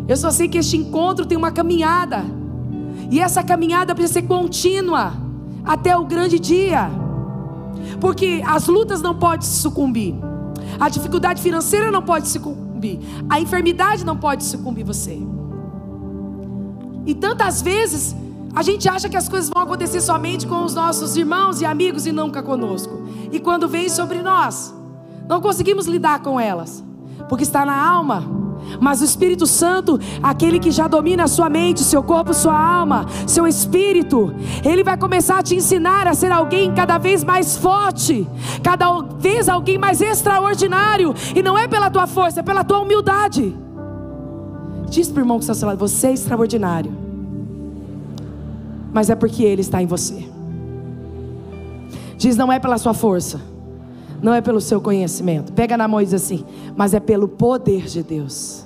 [0.09, 2.25] Eu só sei que este encontro tem uma caminhada.
[3.13, 5.13] E essa caminhada precisa ser contínua
[5.63, 6.91] até o grande dia.
[8.01, 10.15] Porque as lutas não podem sucumbir.
[10.81, 13.01] A dificuldade financeira não pode sucumbir.
[13.29, 15.21] A enfermidade não pode sucumbir você.
[17.05, 18.17] E tantas vezes
[18.55, 22.07] a gente acha que as coisas vão acontecer somente com os nossos irmãos e amigos
[22.07, 23.03] e nunca conosco.
[23.31, 24.75] E quando vem sobre nós,
[25.29, 26.83] não conseguimos lidar com elas,
[27.29, 28.42] porque está na alma
[28.81, 33.07] mas o Espírito Santo, aquele que já domina a sua mente, seu corpo, sua alma,
[33.27, 38.27] seu espírito, ele vai começar a te ensinar a ser alguém cada vez mais forte,
[38.63, 43.55] cada vez alguém mais extraordinário, e não é pela tua força, é pela tua humildade.
[44.89, 46.93] Diz para o irmão que está ao seu lado: você é extraordinário,
[48.93, 50.29] mas é porque ele está em você.
[52.17, 53.52] Diz: não é pela sua força
[54.23, 55.53] não é pelo seu conhecimento.
[55.53, 56.45] Pega na mão e diz assim:
[56.77, 58.65] mas é pelo poder de Deus.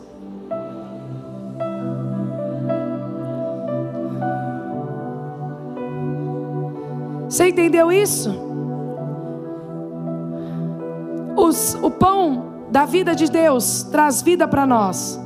[7.29, 8.31] Você entendeu isso?
[11.37, 15.21] Os, o pão da vida de Deus traz vida para nós.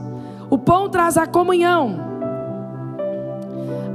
[0.48, 2.08] O pão traz a comunhão.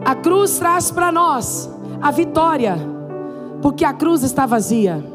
[0.04, 1.70] A cruz traz para nós
[2.02, 2.78] a vitória,
[3.62, 5.15] porque a cruz está vazia.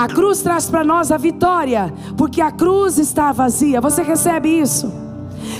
[0.00, 3.82] A cruz traz para nós a vitória, porque a cruz está vazia.
[3.82, 4.90] Você recebe isso?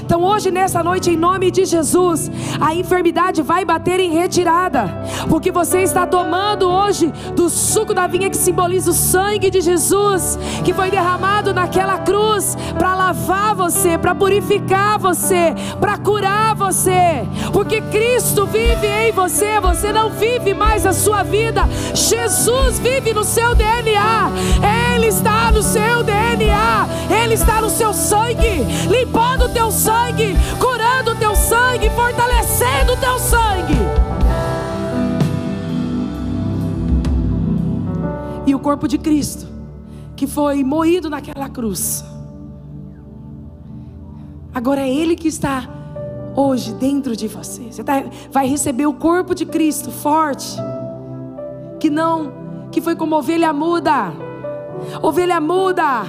[0.04, 4.88] Então, hoje, nessa noite, em nome de Jesus, a enfermidade vai bater em retirada,
[5.28, 10.38] porque você está tomando hoje do suco da vinha que simboliza o sangue de Jesus,
[10.64, 17.80] que foi derramado naquela cruz para lavar você, para purificar você, para curar você, porque
[17.80, 23.54] Cristo vive em você, você não vive mais a sua vida, Jesus vive no seu
[23.54, 24.30] DNA,
[24.94, 26.88] Ele está no seu DNA,
[27.22, 27.89] Ele está no seu
[29.50, 33.74] teu sangue, curando o teu sangue, fortalecendo o teu sangue.
[38.46, 39.46] E o corpo de Cristo,
[40.16, 42.04] que foi moído naquela cruz,
[44.52, 45.68] agora é Ele que está
[46.34, 47.62] hoje dentro de você.
[47.70, 50.56] Você tá, vai receber o corpo de Cristo forte,
[51.78, 52.32] que não,
[52.70, 54.12] que foi como ovelha muda,
[55.02, 56.04] ovelha muda,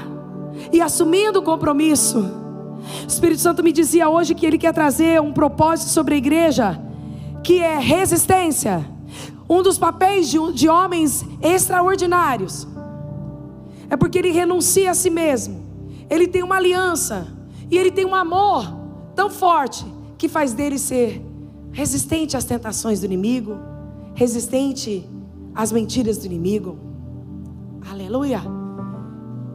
[0.72, 2.41] e assumindo o compromisso
[3.04, 6.82] o Espírito Santo me dizia hoje que ele quer trazer um propósito sobre a igreja,
[7.44, 8.86] que é resistência.
[9.50, 12.68] Um dos papéis de, de homens extraordinários
[13.90, 15.62] é porque ele renuncia a si mesmo,
[16.10, 17.28] ele tem uma aliança
[17.70, 18.66] e ele tem um amor
[19.16, 19.86] tão forte
[20.18, 21.22] que faz dele ser
[21.72, 23.58] resistente às tentações do inimigo,
[24.14, 25.08] resistente
[25.54, 26.78] às mentiras do inimigo.
[27.90, 28.42] Aleluia.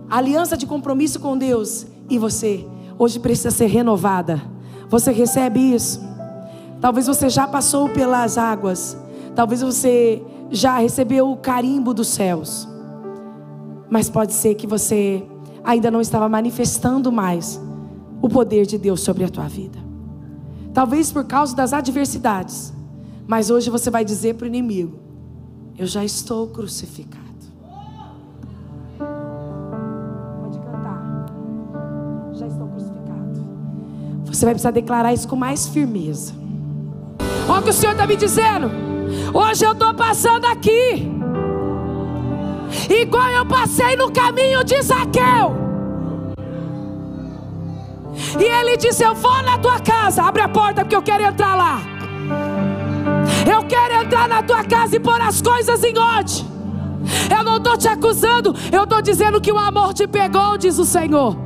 [0.08, 2.66] aliança de compromisso com Deus e você
[2.98, 4.42] hoje precisa ser renovada.
[4.88, 6.00] Você recebe isso?
[6.80, 8.96] Talvez você já passou pelas águas,
[9.34, 12.68] talvez você já recebeu o carimbo dos céus,
[13.90, 15.24] mas pode ser que você
[15.64, 17.60] ainda não estava manifestando mais
[18.22, 19.78] o poder de Deus sobre a tua vida.
[20.72, 22.72] Talvez por causa das adversidades,
[23.26, 24.98] mas hoje você vai dizer para o inimigo:
[25.76, 27.25] Eu já estou crucificado.
[34.36, 36.34] Você vai precisar declarar isso com mais firmeza.
[37.48, 38.70] Olha o que o Senhor está me dizendo.
[39.32, 41.10] Hoje eu estou passando aqui.
[42.90, 45.56] Igual eu passei no caminho de Zaqueu.
[48.38, 50.24] E ele disse: Eu vou na tua casa.
[50.24, 51.80] Abre a porta porque eu quero entrar lá.
[53.50, 56.55] Eu quero entrar na tua casa e pôr as coisas em ordem.
[57.30, 60.84] Eu não estou te acusando, eu estou dizendo que o amor te pegou, diz o
[60.84, 61.36] Senhor.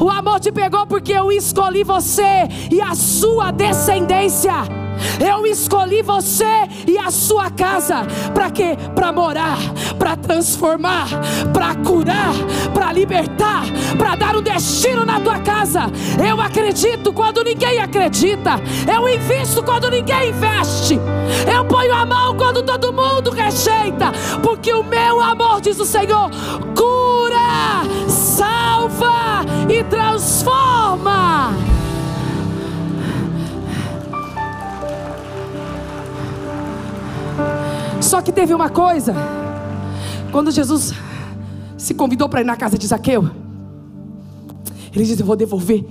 [0.00, 4.87] O amor te pegou porque eu escolhi você e a sua descendência.
[5.24, 8.06] Eu escolhi você e a sua casa.
[8.32, 8.76] Para quê?
[8.94, 9.58] Para morar,
[9.98, 11.08] para transformar,
[11.52, 12.34] para curar,
[12.72, 13.62] para libertar,
[13.96, 15.90] para dar um destino na tua casa.
[16.26, 18.60] Eu acredito quando ninguém acredita.
[18.92, 20.98] Eu invisto quando ninguém investe.
[21.52, 24.12] Eu ponho a mão quando todo mundo rejeita.
[24.42, 26.30] Porque o meu amor, diz o Senhor,
[26.74, 31.77] cura, salva e transforma.
[38.08, 39.14] Só que teve uma coisa,
[40.32, 40.94] quando Jesus
[41.76, 43.28] se convidou para ir na casa de Zaqueu,
[44.94, 45.84] ele disse: Eu vou devolver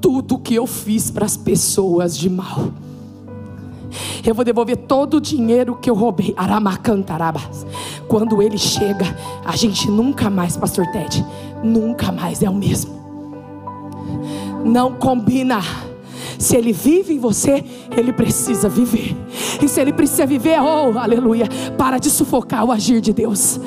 [0.00, 2.72] tudo que eu fiz para as pessoas de mal.
[4.26, 6.34] Eu vou devolver todo o dinheiro que eu roubei.
[6.36, 7.64] Aramacantarabas.
[8.08, 9.04] Quando ele chega,
[9.44, 11.24] a gente nunca mais, Pastor Ted,
[11.62, 12.92] nunca mais é o mesmo.
[14.64, 15.60] Não combina
[16.38, 17.64] se ele vive em você,
[17.96, 19.16] ele precisa viver.
[19.62, 23.60] E se ele precisa viver, oh, aleluia, para de sufocar o agir de Deus.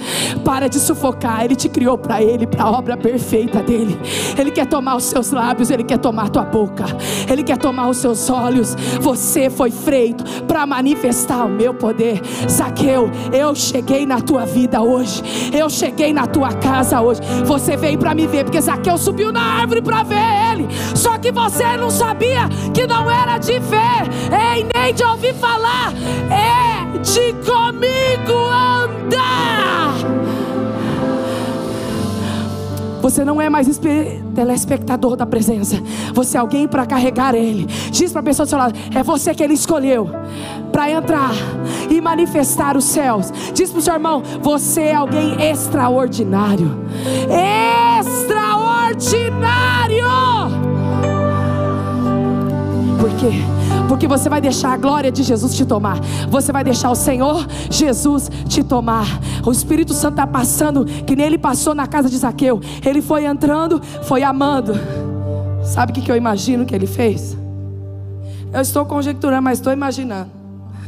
[0.43, 3.99] Para de sufocar, ele te criou para ele, para a obra perfeita dele.
[4.38, 6.86] Ele quer tomar os seus lábios, ele quer tomar a tua boca.
[7.30, 8.76] Ele quer tomar os seus olhos.
[9.01, 12.22] Você foi feito para manifestar o meu poder.
[12.49, 15.22] Zaqueu, eu cheguei na tua vida hoje.
[15.53, 17.22] Eu cheguei na tua casa hoje.
[17.45, 20.68] Você veio para me ver, porque Zaqueu subiu na árvore para ver ele.
[20.95, 25.93] Só que você não sabia que não era de ver, é, nem de ouvir falar,
[26.30, 28.89] é de comigo andar.
[33.01, 33.68] Você não é mais
[34.36, 35.82] telespectador da presença.
[36.14, 37.66] Você é alguém para carregar Ele.
[37.91, 40.10] Diz para a pessoa do seu lado: é você que Ele escolheu
[40.72, 41.32] para entrar
[41.89, 43.32] e manifestar os céus.
[43.53, 46.78] Diz para o seu irmão: você é alguém extraordinário.
[47.99, 48.49] Extraordinário.
[53.00, 53.32] Por quê?
[53.88, 56.00] Porque você vai deixar a glória de Jesus te tomar.
[56.30, 59.08] Você vai deixar o Senhor Jesus te tomar.
[59.45, 62.60] O Espírito Santo está passando, que nele passou na casa de Zaqueu.
[62.86, 64.74] Ele foi entrando, foi amando.
[65.64, 67.38] Sabe o que, que eu imagino que ele fez?
[68.52, 70.30] Eu estou conjecturando, mas estou imaginando.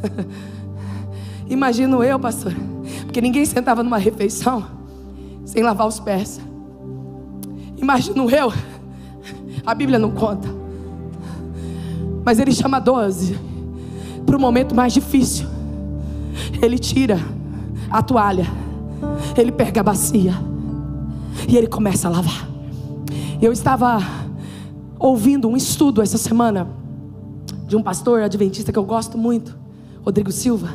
[1.49, 2.53] Imagino eu, pastor.
[3.03, 4.65] Porque ninguém sentava numa refeição
[5.45, 6.39] sem lavar os pés.
[7.81, 8.53] Imagino eu.
[9.65, 10.47] A Bíblia não conta.
[12.23, 13.37] Mas ele chama 12
[14.25, 15.47] para o momento mais difícil.
[16.61, 17.19] Ele tira
[17.89, 18.45] a toalha,
[19.35, 20.33] ele pega a bacia
[21.47, 22.47] e ele começa a lavar.
[23.41, 23.97] Eu estava
[24.99, 26.67] ouvindo um estudo essa semana
[27.67, 29.57] de um pastor adventista que eu gosto muito,
[30.05, 30.69] Rodrigo Silva,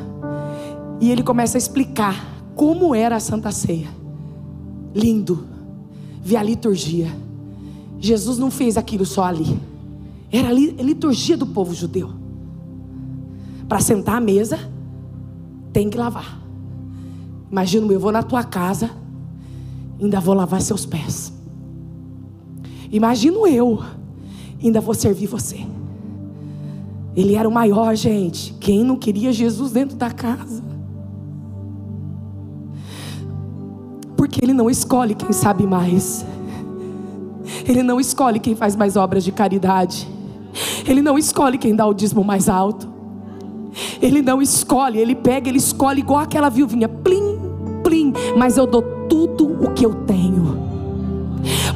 [0.99, 2.15] e ele começa a explicar
[2.55, 3.87] como era a Santa Ceia.
[4.93, 5.47] Lindo,
[6.27, 7.07] ver a liturgia.
[8.01, 9.57] Jesus não fez aquilo só ali.
[10.29, 12.09] Era a liturgia do povo judeu.
[13.69, 14.59] Para sentar à mesa,
[15.71, 16.37] tem que lavar.
[17.49, 18.91] Imagina, eu vou na tua casa,
[20.01, 21.31] ainda vou lavar seus pés.
[22.91, 23.81] Imagino eu,
[24.61, 25.65] ainda vou servir você.
[27.15, 28.53] Ele era o maior, gente.
[28.59, 30.61] Quem não queria Jesus dentro da casa?
[34.27, 36.25] Porque ele não escolhe quem sabe mais.
[37.65, 40.05] Ele não escolhe quem faz mais obras de caridade.
[40.85, 42.89] Ele não escolhe quem dá o dízimo mais alto.
[44.01, 47.39] Ele não escolhe, ele pega, ele escolhe igual aquela viuvinha, plim,
[47.83, 50.67] plim, mas eu dou tudo o que eu tenho.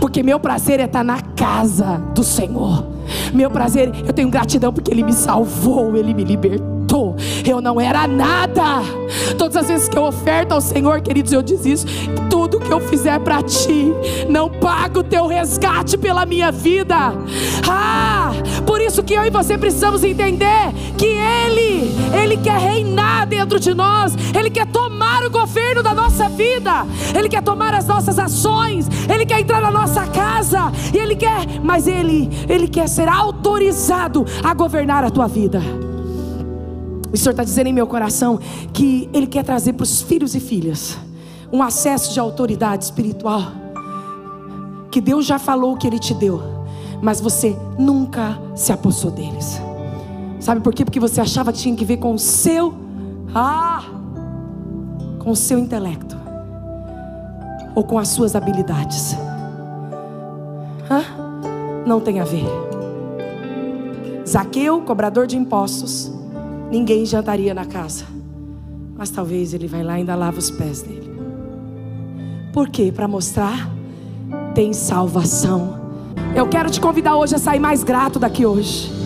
[0.02, 2.86] Porque meu prazer é estar na casa do Senhor.
[3.34, 6.82] Meu prazer, eu tenho gratidão porque ele me salvou, ele me libertou
[7.46, 8.82] eu não era nada.
[9.38, 11.90] Todas as vezes que eu oferto ao Senhor, queridos, eu desisto.
[12.30, 13.94] Tudo que eu fizer para ti,
[14.30, 17.14] não pago o teu resgate pela minha vida.
[17.68, 18.32] Ah,
[18.66, 21.92] por isso que eu e você precisamos entender que Ele,
[22.22, 26.86] Ele quer reinar dentro de nós, Ele quer tomar o governo da nossa vida,
[27.18, 31.46] Ele quer tomar as nossas ações, Ele quer entrar na nossa casa, e Ele quer,
[31.64, 35.62] mas Ele, Ele quer ser autorizado a governar a tua vida.
[37.12, 38.40] O Senhor está dizendo em meu coração
[38.72, 40.98] que Ele quer trazer para os filhos e filhas
[41.52, 43.52] um acesso de autoridade espiritual.
[44.90, 46.42] Que Deus já falou que Ele te deu,
[47.02, 49.62] mas você nunca se apossou deles.
[50.40, 50.84] Sabe por quê?
[50.84, 52.74] Porque você achava que tinha que ver com o seu,
[53.34, 53.84] ah,
[55.20, 56.18] com o seu intelecto
[57.76, 59.16] ou com as suas habilidades.
[60.90, 61.04] Hã?
[61.86, 62.46] Não tem a ver.
[64.28, 66.12] Zaqueu, cobrador de impostos,
[66.72, 68.06] ninguém jantaria na casa.
[68.98, 71.11] Mas talvez ele vai lá e ainda lava os pés dele.
[72.54, 72.92] Por quê?
[72.92, 73.70] Para mostrar
[74.54, 75.80] tem salvação.
[76.36, 79.01] Eu quero te convidar hoje a sair mais grato daqui hoje.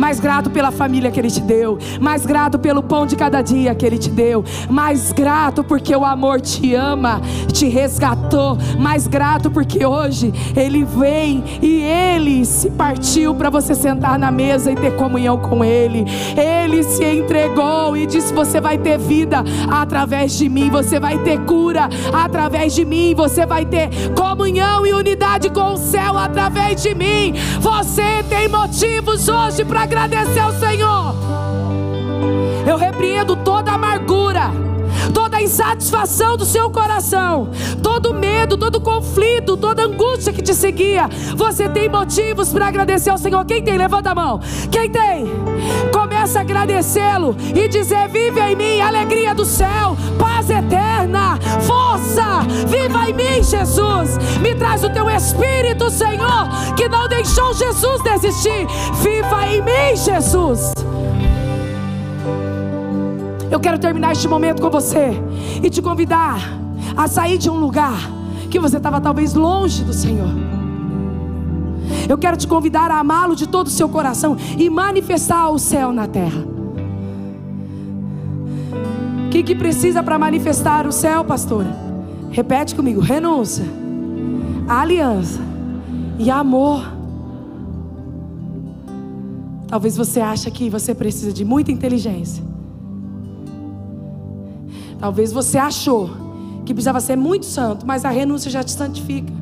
[0.00, 3.74] Mais grato pela família que Ele te deu, mais grato pelo pão de cada dia
[3.74, 7.20] que Ele te deu, mais grato porque o amor te ama,
[7.52, 14.18] te resgatou, mais grato porque hoje Ele vem e Ele se partiu para você sentar
[14.18, 16.06] na mesa e ter comunhão com Ele.
[16.34, 21.38] Ele se entregou e disse: Você vai ter vida através de mim, você vai ter
[21.40, 26.94] cura através de mim, você vai ter comunhão e unidade com o céu através de
[26.94, 27.34] mim.
[27.60, 31.14] Você tem motivos hoje para agradecer ao Senhor.
[32.66, 34.70] Eu repreendo toda amargura
[35.12, 37.48] toda a insatisfação do seu coração,
[37.82, 43.18] todo medo, todo conflito, toda angústia que te seguia, você tem motivos para agradecer ao
[43.18, 43.44] Senhor.
[43.44, 43.76] Quem tem?
[43.76, 44.40] Levanta a mão.
[44.70, 45.24] Quem tem?
[46.30, 53.10] Começa a agradecê-lo e dizer: Vive em mim, alegria do céu, paz eterna, força, viva
[53.10, 54.16] em mim, Jesus.
[54.40, 58.64] Me traz o teu Espírito, Senhor, que não deixou Jesus desistir.
[59.02, 60.72] Viva em mim, Jesus.
[63.50, 65.10] Eu quero terminar este momento com você
[65.60, 66.38] e te convidar
[66.96, 67.98] a sair de um lugar
[68.48, 70.59] que você estava talvez longe do Senhor.
[72.08, 75.92] Eu quero te convidar a amá-lo de todo o seu coração e manifestar o céu
[75.92, 76.44] na terra.
[79.26, 81.74] O que, que precisa para manifestar o céu, pastora?
[82.30, 83.64] Repete comigo: renúncia,
[84.68, 85.40] aliança
[86.18, 86.98] e amor.
[89.68, 92.50] Talvez você ache que você precisa de muita inteligência
[95.00, 96.10] Talvez você achou
[96.66, 99.32] que precisava ser muito santo, mas a renúncia já te santifica.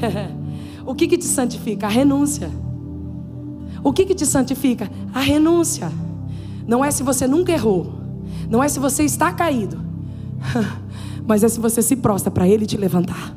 [0.88, 1.86] o que, que te santifica?
[1.86, 2.50] A renúncia.
[3.84, 4.90] O que, que te santifica?
[5.12, 5.92] A renúncia.
[6.66, 7.92] Não é se você nunca errou,
[8.48, 9.78] não é se você está caído,
[11.28, 13.36] mas é se você se prostra para Ele te levantar.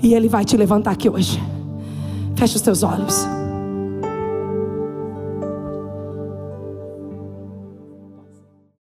[0.00, 1.42] E Ele vai te levantar aqui hoje.
[2.36, 3.35] Feche os teus olhos.